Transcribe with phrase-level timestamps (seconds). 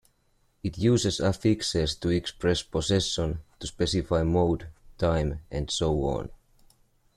[0.63, 6.31] It uses affixes to express possession, to specify mode, time, and so on.